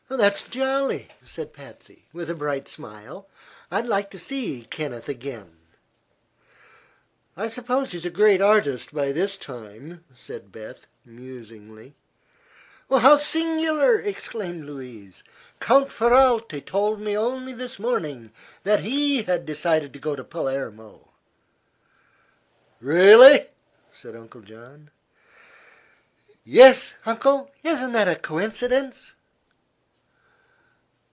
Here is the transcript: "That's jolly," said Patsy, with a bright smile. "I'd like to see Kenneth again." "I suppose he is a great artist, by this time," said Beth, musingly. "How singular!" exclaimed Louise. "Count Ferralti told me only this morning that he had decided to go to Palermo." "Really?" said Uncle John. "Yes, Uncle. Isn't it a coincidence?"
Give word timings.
"That's 0.13 0.43
jolly," 0.43 1.07
said 1.23 1.53
Patsy, 1.53 2.03
with 2.11 2.29
a 2.29 2.35
bright 2.35 2.67
smile. 2.67 3.29
"I'd 3.71 3.87
like 3.87 4.11
to 4.11 4.19
see 4.19 4.63
Kenneth 4.69 5.07
again." 5.07 5.55
"I 7.37 7.47
suppose 7.47 7.91
he 7.93 7.97
is 7.97 8.05
a 8.05 8.09
great 8.09 8.41
artist, 8.41 8.93
by 8.93 9.13
this 9.13 9.37
time," 9.37 10.03
said 10.13 10.51
Beth, 10.51 10.85
musingly. 11.05 11.95
"How 12.89 13.15
singular!" 13.15 14.01
exclaimed 14.01 14.65
Louise. 14.65 15.23
"Count 15.61 15.91
Ferralti 15.91 16.59
told 16.59 16.99
me 16.99 17.15
only 17.17 17.53
this 17.53 17.79
morning 17.79 18.33
that 18.63 18.81
he 18.81 19.23
had 19.23 19.45
decided 19.45 19.93
to 19.93 19.99
go 19.99 20.17
to 20.17 20.25
Palermo." 20.25 21.07
"Really?" 22.81 23.47
said 23.93 24.17
Uncle 24.17 24.41
John. 24.41 24.91
"Yes, 26.43 26.95
Uncle. 27.05 27.49
Isn't 27.63 27.95
it 27.95 28.07
a 28.09 28.17
coincidence?" 28.17 29.13